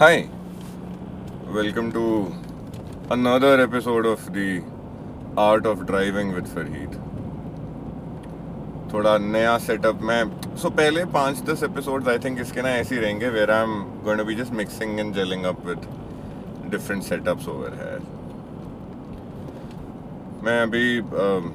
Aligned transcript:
Hi, 0.00 0.26
welcome 1.54 1.92
to 1.92 2.34
another 3.10 3.60
episode 3.60 4.06
of 4.06 4.32
the 4.32 4.62
Art 5.36 5.66
of 5.66 5.84
Driving 5.90 6.32
with 6.36 6.46
Farheed. 6.54 6.94
थोड़ा 8.92 9.16
नया 9.18 9.58
setup 9.66 10.00
में 10.02 10.30
सो 10.30 10.68
so, 10.68 10.76
पहले 10.76 11.04
पाँच 11.18 11.42
दस 11.50 11.62
एपिसोड्स 11.62 12.08
आई 12.08 12.18
थिंक 12.24 12.40
इसके 12.40 12.62
ना 12.62 12.70
ऐसे 12.76 12.94
ही 12.94 13.00
रहेंगे 13.00 13.28
where 13.36 13.50
I 13.50 13.62
am 13.62 13.74
going 14.04 14.18
to 14.18 14.24
be 14.24 14.34
just 14.34 14.52
mixing 14.62 15.00
and 15.00 15.14
jelling 15.14 15.44
up 15.52 15.64
with 15.66 15.86
different 16.70 17.02
setups 17.02 17.48
over 17.48 17.74
है 17.82 17.94
मैं 20.44 20.60
अभी 20.62 20.98
अम, 20.98 21.52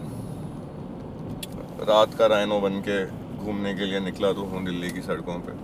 रात 1.89 2.13
का 2.19 2.25
रायनो 2.35 2.59
बन 2.67 2.81
के 2.89 3.05
घूमने 3.45 3.73
के 3.73 3.85
लिए 3.85 3.99
निकला 4.11 4.31
तो 4.33 4.45
हूँ 4.53 4.65
दिल्ली 4.65 4.91
की 4.91 5.01
सड़कों 5.01 5.39
पे। 5.47 5.63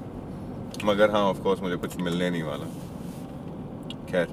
मगर 0.85 1.11
हाँ 1.11 1.23
ऑफ़ 1.23 1.41
कोर्स 1.41 1.61
मुझे 1.61 1.75
कुछ 1.75 1.95
मिलने 1.97 2.29
नहीं 2.29 2.43
वाला। 2.43 2.65
खैर 4.11 4.27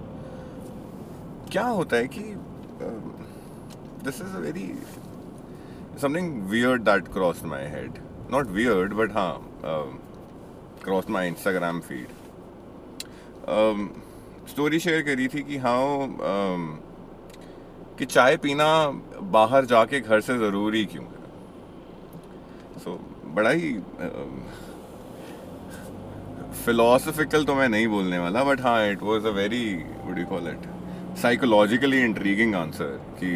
क्या 1.52 1.66
होता 1.66 1.96
है 1.96 2.09
कि 2.09 2.23
this 4.05 4.20
is 4.20 4.37
a 4.37 4.41
very 4.41 4.66
something 6.02 6.43
weird 6.48 6.82
that 6.82 7.09
cross 7.12 7.45
my 7.45 7.66
head 7.66 7.98
not 8.30 8.46
weird 8.46 8.93
but 8.93 9.12
हाँ 9.12 9.34
cross 10.84 11.10
my 11.10 11.29
Instagram 11.29 11.80
feed 11.80 12.09
story 14.48 14.79
share 14.80 15.02
करी 15.02 15.29
थी 15.29 15.43
कि 15.43 15.57
हाँ 15.57 15.82
um, 16.32 16.62
कि 17.98 18.07
चाय 18.07 18.37
पीना 18.37 18.68
बाहर 19.32 19.65
जाके 19.65 20.01
घर 20.01 20.20
से 20.20 20.38
ज़रूरी 20.38 20.84
क्यों 20.84 21.05
है? 21.05 21.18
सो 22.79 22.91
so, 22.91 22.98
बड़ा 23.34 23.51
ही 23.51 23.73
फिलोसफिकल 26.65 27.45
तो 27.45 27.55
मैं 27.55 27.69
नहीं 27.69 27.87
बोलने 27.89 28.19
वाला 28.19 28.43
बट 28.45 28.61
हाँ 28.61 28.79
it 28.91 29.03
was 29.03 29.27
a 29.27 29.30
very 29.37 29.65
would 30.05 30.19
you 30.19 30.25
call 30.27 30.49
it 30.49 30.69
psychologically 31.23 32.01
intriguing 32.02 32.55
answer 32.55 32.99
कि 33.21 33.30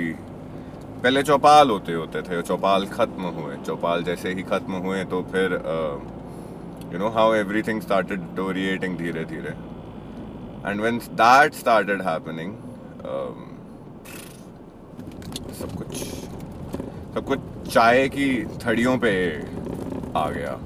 पहले 1.02 1.22
चौपाल 1.22 1.70
होते 1.70 1.92
होते 1.92 2.22
थे 2.22 2.40
चौपाल 2.42 2.86
खत्म 2.88 3.30
हुए। 3.36 3.56
चौपाल 3.66 4.02
जैसे 4.04 4.32
ही 4.34 4.42
खत्म 4.50 4.82
हुए 4.84 5.04
तो 5.12 5.22
फिर 5.32 5.52
you 6.92 6.98
know 6.98 7.08
how 7.10 7.34
everything 7.34 7.80
started 7.82 8.20
deteriorating 8.36 8.96
धीरे 8.98 9.24
धीरे। 9.24 9.54
And 10.66 10.80
when 10.80 10.98
that 11.22 11.54
started 11.54 12.02
happening 12.02 12.54
सब 15.60 15.74
कुछ 15.78 15.96
सब 17.14 17.24
कुछ 17.28 17.40
चाय 17.72 18.08
की 18.08 18.28
थड़ियों 18.66 18.96
पे 18.98 19.12
आ 20.16 20.28
गया। 20.30 20.58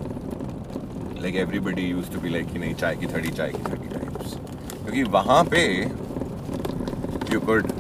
Like 1.21 1.37
everybody 1.37 1.83
use 1.83 2.11
to 2.13 2.21
be 2.21 2.29
like 2.29 2.53
कि 2.53 2.59
नहीं 2.59 2.75
चाय 2.75 2.97
की 2.97 3.07
थड़ी 3.07 3.31
चाय 3.31 3.53
की 3.53 3.63
थड़ी 3.63 3.89
टाइप्स 3.89 4.35
क्योंकि 4.35 5.03
वहाँ 5.13 5.43
पे 5.45 5.63
you 7.33 7.41
could 7.41 7.73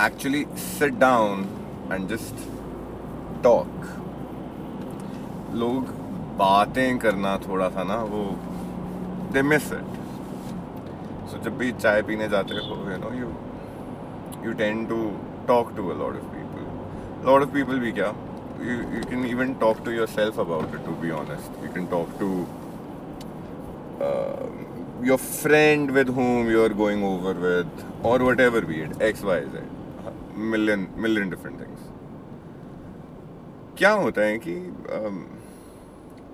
actually 0.00 0.44
sit 0.58 0.94
down 0.98 1.44
and 1.92 2.08
just 2.08 2.46
talk 3.42 3.88
लोग 5.54 5.90
बातें 6.38 6.98
करना 6.98 7.36
थोड़ा 7.38 7.68
सा 7.68 7.82
ना, 7.82 7.96
वो 8.04 8.22
दे 9.32 9.42
मिस 9.42 9.66
इट 9.72 10.00
सो 11.30 11.42
जब 11.44 11.58
भी 11.58 11.72
चाय 11.72 12.02
पीने 12.02 12.28
जाते 12.28 12.54
हो 12.54 12.76
you 12.90 12.96
know 12.98 13.12
you 13.16 13.32
you 14.46 14.52
tend 14.54 14.88
to 14.88 15.00
talk 15.48 15.76
to 15.76 15.88
a 15.88 15.98
lot 15.98 16.16
of 16.16 16.32
people 16.34 17.26
lot 17.26 17.42
of 17.42 17.52
people 17.54 17.78
भी 17.78 17.92
क्या 17.92 18.08
you 18.62 19.04
can 19.10 19.24
even 19.26 19.54
talk 19.60 19.84
to 19.84 19.90
yourself 20.08 20.40
about 20.40 20.74
it 20.74 20.84
to 20.86 20.94
be 21.02 21.10
honest 21.20 21.64
you 21.64 21.72
can 21.74 21.86
talk 21.86 22.18
to 22.20 22.32
uh, 24.01 24.47
your 25.03 25.17
friend 25.17 25.91
with 25.91 26.13
whom 26.19 26.49
you 26.49 26.63
are 26.63 26.73
going 26.83 27.03
over 27.03 27.33
with 27.33 27.85
or 28.03 28.19
whatever 28.19 28.61
be 28.61 28.81
it 28.81 29.01
X 29.01 29.21
Y 29.21 29.41
Z 29.55 29.63
million 30.35 30.89
million 31.05 31.29
different 31.29 31.59
things. 31.59 31.79
क्या 33.77 33.91
होता 34.03 34.21
है 34.21 34.37
कि 34.45 34.55
um, 34.97 35.17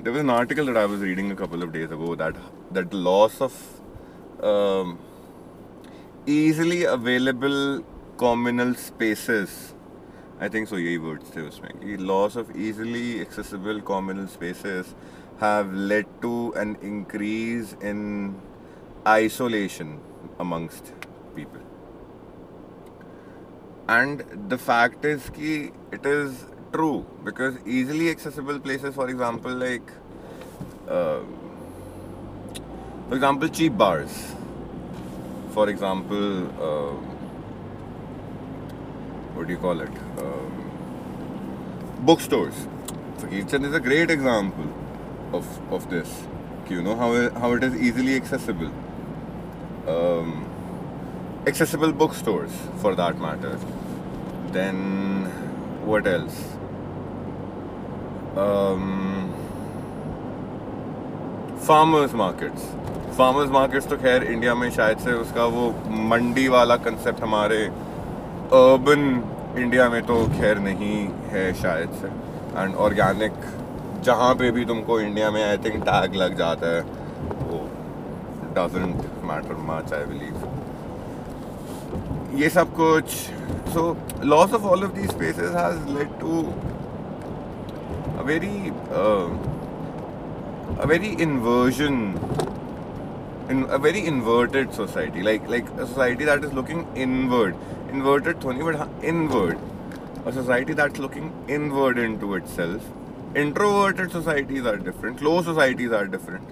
there 0.03 0.13
was 0.13 0.21
an 0.21 0.29
article 0.29 0.65
that 0.65 0.77
I 0.77 0.85
was 0.85 1.01
reading 1.01 1.31
a 1.31 1.35
couple 1.35 1.63
of 1.63 1.73
days 1.73 1.91
ago 1.91 2.15
that 2.15 2.35
that 2.77 2.93
loss 2.93 3.39
of 3.41 3.57
um, 4.51 4.97
easily 6.25 6.83
available 6.85 7.83
communal 8.17 8.73
spaces 8.75 9.73
I 10.39 10.49
think 10.53 10.69
so 10.69 10.77
यही 10.77 10.97
words 11.07 11.35
थे 11.35 11.41
उसमें 11.49 11.71
कि 11.81 11.97
loss 12.11 12.35
of 12.43 12.55
easily 12.67 13.05
accessible 13.25 13.81
communal 13.91 14.27
spaces 14.37 14.95
have 15.40 15.72
led 15.72 16.06
to 16.22 16.52
an 16.56 16.76
increase 16.82 17.74
in 17.80 18.40
isolation 19.06 20.00
amongst 20.38 20.92
people 21.34 21.60
and 23.88 24.24
the 24.48 24.58
fact 24.58 25.04
is 25.04 25.30
कि 25.36 25.52
it 25.92 26.06
is 26.06 26.44
true 26.72 27.06
because 27.24 27.54
easily 27.66 28.10
accessible 28.10 28.58
places 28.58 28.94
for 28.94 29.08
example 29.08 29.52
like 29.52 29.92
uh, 30.88 31.20
for 33.08 33.14
example 33.14 33.48
cheap 33.48 33.78
bars 33.78 34.18
for 35.54 35.68
example 35.70 36.26
uh, 36.70 36.96
what 39.38 39.46
do 39.46 39.52
you 39.52 39.58
call 39.58 39.80
it? 39.80 39.90
Um, 40.18 40.50
bookstores. 42.00 42.66
Fakirchand 43.18 43.66
is 43.66 43.74
a 43.74 43.80
great 43.80 44.10
example 44.10 44.66
of, 45.32 45.72
of 45.72 45.88
this. 45.90 46.26
You 46.68 46.82
know 46.82 46.96
how 46.96 47.12
it, 47.14 47.32
how 47.32 47.52
it 47.54 47.64
is 47.64 47.74
easily 47.76 48.16
accessible. 48.16 48.70
Um, 49.86 50.44
accessible 51.46 51.92
bookstores, 51.92 52.52
for 52.80 52.94
that 52.94 53.18
matter. 53.18 53.58
Then 54.52 55.24
what 55.84 56.06
else? 56.06 56.42
Um, 58.36 59.32
farmers 61.58 62.12
markets. 62.12 62.62
Farmers 63.18 63.50
markets 63.50 63.86
तो 63.88 63.96
खैर 63.98 64.22
India 64.22 64.54
में 64.54 64.70
शायद 64.70 64.98
से 65.04 65.12
उसका 65.20 65.44
वो 65.54 65.62
मंडी 66.10 66.46
वाला 66.48 66.76
concept 66.82 67.20
हमारे 67.22 67.56
urban 68.58 69.00
India 69.62 69.88
में 69.90 70.02
तो 70.06 70.18
खैर 70.34 70.58
नहीं 70.66 70.98
है 71.32 71.42
शायद 71.62 71.96
से 72.02 72.08
एंड 72.60 72.74
ऑर्गेनिक 72.86 73.32
जहाँ 74.04 74.34
पे 74.34 74.50
भी 74.50 74.64
तुमको 74.64 75.00
इंडिया 75.00 75.30
में 75.30 75.44
आई 75.44 75.56
थिंक 75.56 75.82
टैग 75.82 76.14
लग 76.14 76.36
जाता 76.38 76.66
है, 76.66 76.80
वो 77.50 77.58
doesn't 78.56 78.96
matter 79.24 79.56
much 79.70 79.92
I 79.92 80.04
believe 80.04 80.34
ये 82.40 82.48
सब 82.48 82.74
कुछ 82.74 83.10
so 83.74 83.96
loss 84.24 84.54
of 84.54 84.62
all 84.62 84.84
of 84.84 84.92
the 84.92 85.06
species 85.06 85.50
very 90.86 91.08
inversion 91.22 91.94
in 93.50 93.64
a 93.64 93.76
very 93.76 93.98
inverted 93.98 94.70
society 94.70 95.22
like 95.22 95.50
like 95.50 95.64
society 95.68 96.24
that 96.24 96.44
is 96.44 96.52
looking 96.52 96.84
inward 96.96 97.54
inverted 97.94 98.44
थोनी 98.44 98.62
but 98.62 99.04
inward 99.04 99.58
a 100.26 100.30
society 100.30 100.74
that's 100.74 101.00
looking 101.00 101.50
inward 101.50 101.98
into 102.18 102.36
itself 102.46 102.80
introverted 103.36 104.08
societies 104.10 104.66
are 104.66 104.76
different 104.82 105.18
close 105.18 105.44
societies 105.44 105.92
are 105.94 106.06
different 106.08 106.48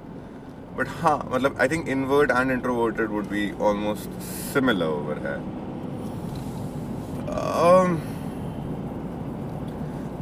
but 0.78 0.88
हाँ 1.00 1.18
मतलब 1.32 1.56
I 1.60 1.68
think 1.68 1.88
invert 1.88 2.30
and 2.30 2.50
introverted 2.50 3.10
would 3.10 3.28
be 3.28 3.50
almost 3.60 4.20
similar 4.54 4.86
over 4.86 5.18
है 5.26 5.38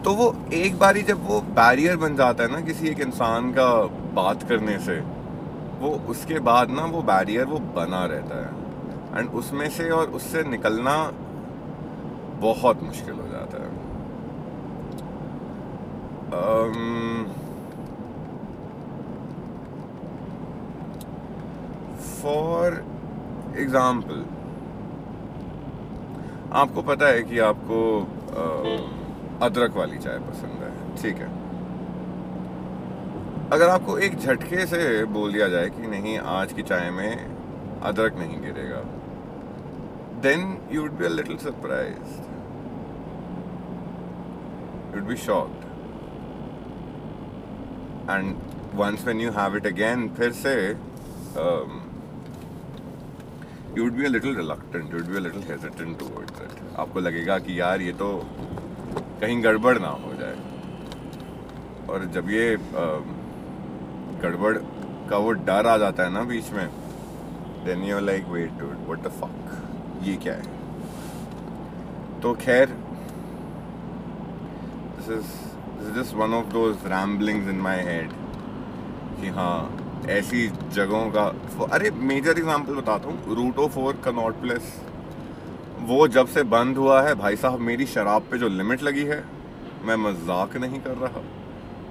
तो 0.03 0.13
वो 0.15 0.35
एक 0.53 0.79
बारी 0.79 1.03
जब 1.03 1.27
वो 1.29 1.41
barrier 1.57 1.97
बन 1.97 2.17
जाता 2.17 2.45
है 2.45 2.51
ना 2.53 2.61
किसी 2.61 2.89
एक 2.89 3.01
इंसान 3.01 3.53
का 3.53 3.69
बात 4.15 4.43
करने 4.43 4.79
से, 4.79 4.97
वो 5.81 5.91
उसके 6.09 6.39
बाद 6.39 6.71
ना 6.71 6.85
वो 6.85 7.03
बैरियर 7.03 7.45
वो 7.45 7.59
बना 7.77 8.05
रहता 8.05 8.41
है। 8.41 9.19
एंड 9.19 9.31
उसमें 9.31 9.69
से 9.71 9.89
और 9.91 10.11
उससे 10.11 10.43
निकलना 10.43 10.97
बहुत 12.41 12.83
मुश्किल 12.83 13.15
हो 13.15 13.29
जाता 13.29 13.63
है। 13.63 13.71
फॉर 22.23 22.75
एग्ज़ाम्पल 23.61 24.25
आपको 26.61 26.83
पता 26.83 27.07
है 27.07 27.23
कि 27.23 27.39
आपको 27.47 27.79
अदरक 29.47 29.77
वाली 29.77 29.99
चाय 29.99 30.19
पसंद 30.29 30.63
है, 30.63 30.71
ठीक 31.03 31.17
है? 31.17 31.29
अगर 33.53 33.69
आपको 33.69 33.97
एक 33.99 34.19
झटके 34.19 34.67
से 34.67 34.83
बोल 35.17 35.33
दिया 35.33 35.49
जाए 35.49 35.69
कि 35.71 35.87
नहीं, 35.87 36.19
आज 36.19 36.53
की 36.53 36.63
चाय 36.63 36.91
में 36.91 37.13
अदरक 37.83 38.15
नहीं 38.19 38.41
गिरेगा 38.43 38.83
then 40.29 40.57
you 40.73 40.83
would 40.83 40.97
be 40.99 41.05
a 41.05 41.09
little 41.09 41.37
surprise 41.45 42.23
you'd 44.95 45.09
be 45.09 45.17
shocked. 45.17 45.64
And 48.11 48.27
once 48.77 49.05
when 49.07 49.21
you 49.21 49.31
have 49.33 49.57
it 49.57 49.67
again 49.67 50.09
फिर 50.17 50.33
से 50.33 50.55
um, 50.75 51.71
you 53.77 53.85
would 53.85 53.93
be 53.93 54.05
a 54.05 54.09
little 54.09 54.37
reluctant 54.37 54.85
you 54.85 54.99
would 54.99 55.09
be 55.09 55.17
a 55.17 55.21
little 55.21 55.43
hesitant 55.51 55.99
towards 55.99 56.43
it 56.43 56.79
आपको 56.79 57.01
लगेगा 57.01 57.39
कि 57.39 57.61
यार 57.61 57.81
ये 57.83 57.93
तो 58.03 58.09
कहीं 59.21 59.43
गड़बड़ 59.45 59.79
ना 59.79 59.89
हो 60.05 60.13
जाए। 60.21 60.37
और 61.89 62.05
जब 62.15 62.31
ये 62.31 62.57
गड़बड़ 64.23 64.57
का 65.11 65.17
वो 65.19 65.33
डर 65.49 65.67
आ 65.67 65.77
जाता 65.79 66.03
है 66.03 66.11
ना 66.13 66.23
बीच 66.33 66.51
में 66.53 66.69
then 67.65 67.83
you 67.85 67.99
like 68.01 68.27
wait 68.29 68.51
dude 68.61 68.77
what 68.87 69.03
the 69.07 69.11
fuck 69.21 70.03
ये 70.07 70.15
क्या 70.23 70.35
है? 70.35 70.43
तो 72.23 72.35
खैर 72.45 72.67
this 74.97 75.09
is 75.19 75.33
is 75.85 75.93
just 75.95 76.15
one 76.17 76.35
of 76.35 76.47
those 76.53 76.87
ramblings 76.89 77.49
in 77.49 77.61
my 77.61 77.81
head 77.87 78.13
कि 79.21 79.29
हाँ 79.37 79.57
ऐसी 80.11 80.47
जगहों 80.73 81.11
का 81.11 81.25
अरे 81.73 81.91
मेजर 82.09 82.39
एग्जांपल 82.39 82.75
बताता 82.75 83.09
हूँ 83.09 83.35
रूटो 83.37 83.67
फोर 83.75 84.01
कनॉट 84.05 84.41
प्लेस 84.41 84.75
वो 85.83 86.07
जब 86.09 86.27
से 86.29 86.43
बंद 86.51 86.77
हुआ 86.79 87.01
है, 87.03 87.15
भाई 87.15 87.37
साहब, 87.37 87.61
मेरी 87.61 87.87
शराब 87.87 88.23
पे 88.31 88.39
जो 88.39 88.49
लिमिट 88.49 88.83
लगी 88.83 89.03
है, 89.05 89.23
मैं 89.85 89.97
मज़ाक 90.05 90.57
नहीं 90.57 90.81
कर 90.81 90.97
रहा। 90.99 91.21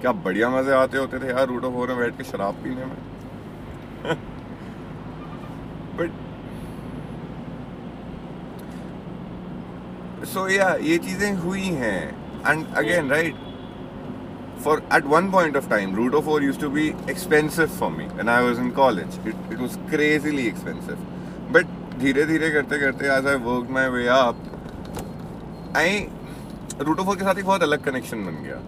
क्या 0.01 0.11
बढ़िया 0.23 0.49
मज़े 0.49 0.71
आते 0.73 0.97
होते 0.97 1.19
थे 1.19 1.27
यार 1.29 1.47
रूटो 1.47 1.69
फोर 1.71 1.87
में 1.89 1.97
बैठ 1.97 2.17
के 2.17 2.23
शराब 2.23 2.55
पीने 2.63 2.85
में। 2.85 2.95
बट 5.97 6.11
सो 10.27 10.47
या 10.49 10.73
ये 10.83 10.97
चीज़ें 10.99 11.33
हुई 11.37 11.67
हैं। 11.83 12.01
And 12.47 12.65
again 12.77 13.09
right 13.09 13.42
for 14.63 14.81
at 14.98 15.06
one 15.13 15.30
point 15.31 15.56
of 15.60 15.68
time 15.69 15.94
route 16.00 16.18
4 16.24 16.42
used 16.42 16.62
to 16.65 16.69
be 16.80 16.86
expensive 17.13 17.71
for 17.81 17.89
me 17.95 18.06
when 18.19 18.30
i 18.33 18.42
was 18.48 18.60
in 18.65 18.71
college 18.80 19.18
it, 19.31 19.36
it 19.56 19.60
was 19.65 19.77
crazily 19.94 20.48
expensive 20.48 21.00
but 21.56 21.80
धीरे 22.01 22.24
धीरे 22.25 22.50
करते 22.51 22.80
करते 22.80 23.10
as 23.15 23.25
i 23.31 23.36
worked 23.48 23.74
my 23.77 23.88
way 23.95 24.06
up 24.18 24.38
i 25.81 25.89
route 26.88 27.04
4 27.10 27.18
के 27.18 27.24
साथ 27.24 27.38
एक 27.38 27.45
बहुत 27.45 27.63
अलग 27.63 27.83
connection 27.86 28.25
बन 28.25 28.42
गया 28.44 28.60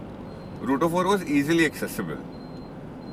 route 0.70 0.86
4 0.96 1.06
was 1.12 1.26
easily 1.38 1.66
accessible 1.70 2.22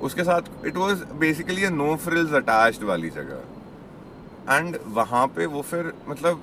उसके 0.10 0.24
साथ 0.30 0.52
it 0.72 0.78
was 0.84 1.04
basically 1.26 1.66
a 1.72 1.74
no 1.80 1.90
frills 2.06 2.38
attached 2.42 2.84
वाली 2.92 3.10
जगह 3.18 4.56
एंड 4.58 4.78
वहाँ 5.00 5.26
पे 5.36 5.46
वो 5.56 5.62
फिर 5.72 5.92
मतलब 6.08 6.42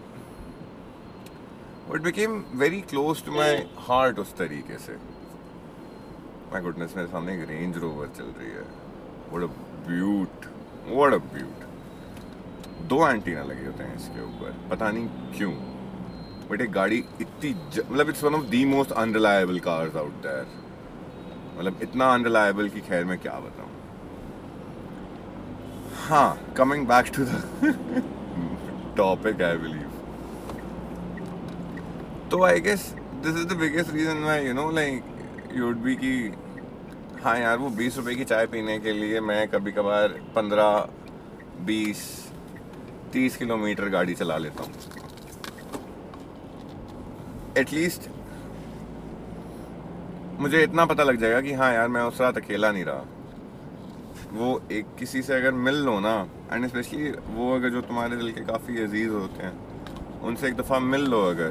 it 1.97 2.03
became 2.03 2.37
very 2.65 2.83
close 2.93 3.25
to 3.29 3.41
my 3.41 3.51
heart 3.89 4.19
उस 4.19 4.37
तरीके 4.39 4.79
से 4.87 4.99
माय 6.53 6.61
गुडनेस 6.63 6.95
मेरे 6.97 7.09
सामने 7.09 7.35
एक 7.35 7.49
रेंज 7.49 7.77
रोवर 7.79 8.07
चल 8.17 8.31
रही 8.39 8.49
है। 8.51 8.63
व्हाट 9.33 9.43
अ 9.43 9.47
ब्यूट 9.89 10.47
व्हाट 10.87 11.13
अ 11.15 11.19
ब्यूट 11.35 11.59
दो 12.89 12.97
एंटीना 13.09 13.43
लगे 13.51 13.67
होते 13.67 13.85
हैं 13.85 13.97
इसके 13.97 14.23
ऊपर। 14.23 14.55
पता 14.71 14.91
नहीं 14.91 15.37
क्यों। 15.37 15.53
बट 16.51 16.61
एक 16.61 16.71
गाड़ी 16.73 16.99
इतनी 17.21 17.51
मतलब 17.91 18.09
it's 18.09 18.25
one 18.25 18.35
of 18.35 18.47
the 18.47 18.65
most 18.69 18.93
unreliable 19.03 19.59
cars 19.67 19.97
out 19.97 20.17
there 20.23 20.47
मतलब 21.59 21.83
इतना 21.83 22.09
अनरिलायबल 22.15 22.69
कि 22.69 22.81
खैर 22.89 23.05
मैं 23.05 23.19
क्या 23.19 23.39
बताऊँ। 23.47 23.69
हाँ 26.09 26.55
coming 26.57 26.87
back 26.89 27.13
to 27.17 27.25
the 27.25 27.33
topic 28.97 29.43
I 29.43 29.57
believe 29.59 29.89
तो 32.31 32.43
I 32.45 32.61
guess 32.61 32.83
this 33.23 33.37
is 33.37 33.47
the 33.55 33.61
biggest 33.61 33.95
reason 33.95 34.25
why 34.25 34.47
you 34.47 34.55
know 34.55 34.71
like 34.73 35.19
you 35.55 35.67
would 35.67 35.77
be 35.77 35.95
कि 35.97 36.33
हाँ 37.23 37.37
यार, 37.39 37.57
वो 37.59 37.69
बीस 37.71 37.97
रुपए 37.97 38.15
की 38.15 38.25
चाय 38.25 38.47
पीने 38.47 38.79
के 38.81 38.93
लिए 38.93 39.21
मैं 39.21 39.47
कभी 39.49 39.73
कभार 39.73 40.09
पंद्रह, 40.37 40.89
बीस, 41.67 42.03
तीस 43.13 43.37
किलोमीटर 43.37 43.89
गाड़ी 43.89 44.15
चला 44.15 44.37
लेता 44.39 44.63
हूँ। 44.63 44.73
एटलीस्ट 47.59 48.09
मुझे 50.41 50.63
इतना 50.63 50.85
पता 50.87 51.03
लग 51.03 51.21
जाएगा 51.21 51.41
कि 51.41 51.53
हाँ 51.53 51.73
यार, 51.75 51.89
मैं 51.89 52.03
उस 52.03 52.21
रात 52.21 52.37
अकेला 52.37 52.71
नहीं 52.73 52.85
रहा। 52.85 53.05
वो 54.33 54.61
एक 54.73 54.95
किसी 54.99 55.23
से 55.23 55.35
अगर 55.35 55.53
मिल 55.67 55.83
लो 55.85 55.99
ना 56.01 56.15
एंड 56.53 56.67
स्पेशली 56.69 57.11
वो 57.35 57.55
अगर 57.55 57.71
जो 57.71 57.81
तुम्हारे 57.83 58.17
दिल 58.17 58.33
के 58.33 58.45
काफ़ी 58.47 58.83
अज़ीज़ 58.83 59.11
होते 59.11 59.43
हैं, 59.43 59.53
उनसे 60.23 60.49
एक 60.49 60.57
दफ़ा 60.57 60.79
मिल 60.79 61.07
लो 61.11 61.23
अगर 61.31 61.51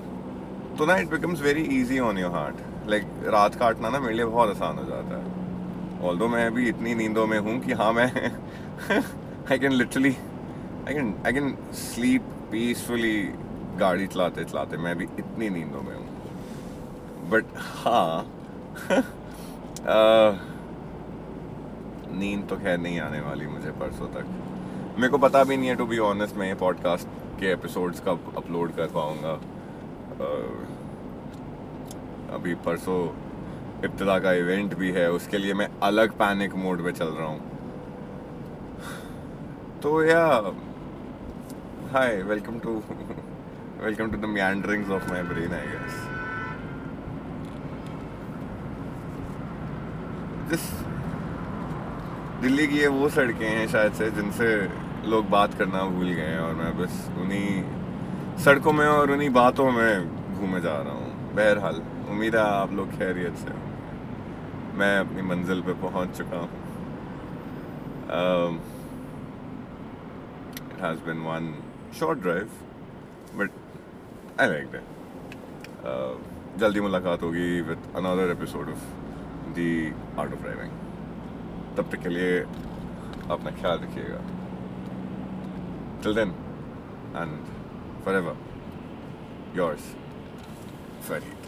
तो 0.77 0.85
ना 0.85 0.97
it 0.97 1.09
becomes 1.09 1.41
very 1.41 1.63
easy 1.79 1.99
on 1.99 2.17
your 2.17 2.31
heart 2.31 2.67
like 2.89 3.03
रात 3.27 3.55
काटना 3.55 3.89
ना 3.89 3.99
मेरे 3.99 4.15
लिए 4.15 4.25
बहुत 4.25 4.49
आसान 4.49 4.77
हो 4.77 4.83
जाता 4.85 5.17
है। 5.17 5.23
ऑल 6.07 6.17
मैं 6.27 6.45
अभी 6.47 6.67
इतनी 6.69 6.95
नींदों 6.95 7.25
में 7.27 7.39
हूँ 7.39 7.59
कि 7.59 7.73
हाँ 7.73 7.91
मैं 7.93 8.05
I 9.51 9.59
can 9.59 9.71
literally 9.71 10.15
I 10.87 10.93
can 10.93 11.13
I 11.25 11.33
can 11.33 11.55
sleep 11.73 12.21
peacefully 12.51 13.21
गाड़ी 13.79 14.07
चलाते 14.07 14.43
चलाते 14.43 14.77
मैं 14.77 14.91
अभी 14.91 15.03
इतनी 15.19 15.49
नींदों 15.49 15.81
में 15.81 15.95
हूँ। 15.95 17.29
बट 17.29 17.45
हाँ 17.57 18.25
नींद 22.11 22.47
तो 22.49 22.55
खैर 22.55 22.77
नहीं 22.77 22.99
आने 22.99 23.19
वाली 23.19 23.47
मुझे 23.47 23.71
परसों 23.71 24.07
तक। 24.07 24.25
मेरे 24.97 25.09
को 25.09 25.17
पता 25.17 25.43
भी 25.43 25.57
नहीं 25.57 25.69
है 25.69 25.75
टू 25.75 25.85
बी 25.85 25.97
ऑनेस्ट 26.05 26.35
मैं 26.35 26.47
ये 26.47 26.55
पॉडकास्ट 26.55 27.07
के 27.39 27.51
एपिसोड्स 27.51 27.99
कब 27.99 28.33
अपलोड 28.37 28.75
कर 28.75 28.87
पाऊँगा। 28.95 29.33
अभी 32.29 32.53
परसों 32.65 32.99
इब्तदा 33.85 34.17
का 34.19 34.31
इवेंट 34.35 34.73
भी 34.77 34.91
है, 34.91 35.09
उसके 35.11 35.37
लिए 35.37 35.53
मैं 35.53 35.67
अलग 35.83 36.11
पैनिक 36.17 36.55
मोड 36.55 36.81
में 36.81 36.91
चल 36.93 37.09
रहा 37.09 37.27
हूँ। 37.27 37.39
तो 39.83 40.03
या 40.03 40.25
hi 41.93 42.21
welcome 42.23 42.59
to 42.59 42.71
welcome 43.81 44.11
to 44.11 44.17
the 44.17 44.33
meanderings 44.33 44.91
of 44.91 45.09
my 45.11 45.23
brain 45.23 45.53
I 45.53 45.67
guess 45.67 45.95
जिस 50.49 50.69
दिल्ली 52.41 52.67
की 52.67 52.77
ये 52.77 52.87
वो 52.89 53.09
सड़कें 53.09 53.47
हैं 53.47 53.67
शायद 53.67 53.93
से, 53.93 54.09
जिनसे 54.11 54.49
लोग 55.09 55.29
बात 55.29 55.53
करना 55.53 55.83
भूल 55.87 56.07
गए 56.07 56.21
हैं, 56.23 56.39
और 56.39 56.53
मैं 56.55 56.77
बस 56.77 57.09
उन्हीं 57.17 58.37
सड़कों 58.43 58.73
में 58.73 58.85
और 58.87 59.11
उन्हीं 59.11 59.29
बातों 59.33 59.71
में 59.71 60.37
घूमे 60.39 60.61
जा 60.61 60.75
रहा 60.77 60.93
हूँ, 60.93 61.33
बहरहाल। 61.35 61.81
उम्मीद 62.09 62.35
है 62.35 62.41
आप 62.41 62.71
लोग 62.73 62.91
खैरियत 62.97 63.35
से 63.37 63.53
मैं 64.79 64.97
अपनी 64.99 65.21
मंजिल 65.29 65.61
पे 65.61 65.73
पहुँच 65.81 66.17
चुका 66.17 66.37
हूँ। 66.37 66.49
It 70.69 70.81
has 70.81 70.99
been 71.05 71.19
one 71.23 71.53
short 71.99 72.19
drive 72.19 72.49
but 73.35 73.49
I 74.41 74.47
like 74.49 74.75
it 74.75 76.59
जल्दी 76.59 76.81
मुलाकात 76.81 77.23
होगी 77.23 77.49
with 77.69 77.81
another 77.97 78.31
episode 78.31 78.69
of 78.69 78.83
the 79.57 79.67
art 80.19 80.33
of 80.33 80.41
driving 80.41 80.71
तब 81.77 81.89
तक 81.91 81.99
के 82.03 82.09
लिए 82.09 82.39
अपना 83.35 83.51
ख्याल 83.61 83.77
रखिएगा। 83.79 84.21
Till 86.03 86.15
then 86.15 86.29
and 87.15 87.33
ever 88.15 88.37
yours 89.57 89.83
Farid 91.09 91.38